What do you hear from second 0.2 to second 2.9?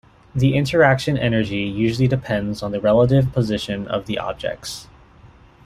The interaction energy usually depends on the